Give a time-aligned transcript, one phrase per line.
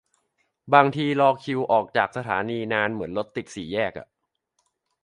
[0.73, 4.07] บางทีรอคิวออกจากสถานีนานเหมือนรถติดสี่แยกอะ